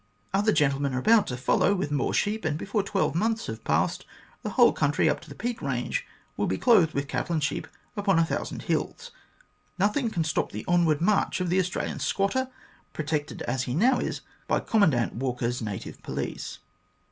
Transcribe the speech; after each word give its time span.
Other 0.33 0.51
gentlemen 0.51 0.95
are 0.95 0.99
about 0.99 1.27
to 1.27 1.37
follow 1.37 1.75
with 1.75 1.91
more 1.91 2.11
sheep, 2.11 2.43
and 2.43 2.57
before 2.57 2.81
twelve 2.81 3.13
months 3.13 3.45
have 3.45 3.63
passed, 3.63 4.03
the 4.41 4.49
whole 4.49 4.73
country, 4.73 5.07
up 5.07 5.19
to 5.19 5.29
the 5.29 5.35
Peak 5.35 5.59
Eange, 5.59 5.99
will 6.35 6.47
be 6.47 6.57
clothed 6.57 6.95
with 6.95 7.07
cattle 7.07 7.33
and 7.33 7.43
sheep 7.43 7.67
upon 7.95 8.17
a 8.17 8.25
thousand 8.25 8.63
hills. 8.63 9.11
Nothing 9.77 10.09
can 10.09 10.23
stop 10.23 10.51
the 10.51 10.65
onward 10.67 11.01
march 11.01 11.39
of 11.39 11.51
the 11.51 11.59
Australian 11.59 11.99
squatter, 11.99 12.49
protected 12.93 13.43
as 13.43 13.65
he 13.65 13.75
now 13.75 13.99
is 13.99 14.21
by 14.47 14.59
Commandant 14.59 15.13
Walker's 15.13 15.61
native 15.61 16.01
police. 16.01 16.57